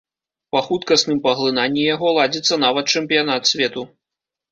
[0.53, 3.85] Па хуткасным паглынанні яго ладзіцца нават чэмпіянат свету.